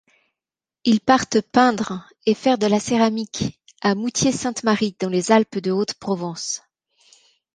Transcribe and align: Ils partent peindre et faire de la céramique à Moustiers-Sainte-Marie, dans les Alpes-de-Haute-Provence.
Ils 0.83 0.99
partent 0.99 1.41
peindre 1.41 2.09
et 2.25 2.33
faire 2.33 2.57
de 2.57 2.65
la 2.65 2.79
céramique 2.79 3.61
à 3.81 3.93
Moustiers-Sainte-Marie, 3.93 4.95
dans 4.99 5.09
les 5.09 5.31
Alpes-de-Haute-Provence. 5.31 6.63